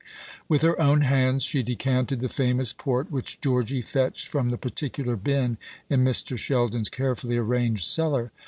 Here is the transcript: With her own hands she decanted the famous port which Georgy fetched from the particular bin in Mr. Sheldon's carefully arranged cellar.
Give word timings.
With 0.49 0.63
her 0.63 0.81
own 0.81 1.01
hands 1.01 1.43
she 1.43 1.61
decanted 1.61 2.21
the 2.21 2.27
famous 2.27 2.73
port 2.73 3.11
which 3.11 3.39
Georgy 3.39 3.83
fetched 3.83 4.27
from 4.27 4.49
the 4.49 4.57
particular 4.57 5.15
bin 5.15 5.59
in 5.91 6.03
Mr. 6.03 6.39
Sheldon's 6.39 6.89
carefully 6.89 7.37
arranged 7.37 7.83
cellar. 7.83 8.31